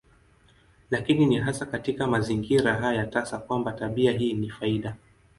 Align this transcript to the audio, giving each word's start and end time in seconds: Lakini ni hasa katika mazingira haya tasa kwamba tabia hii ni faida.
Lakini 0.91 1.25
ni 1.25 1.37
hasa 1.39 1.65
katika 1.65 2.07
mazingira 2.07 2.73
haya 2.75 3.05
tasa 3.05 3.37
kwamba 3.37 3.71
tabia 3.71 4.11
hii 4.11 4.33
ni 4.33 4.49
faida. 4.49 4.95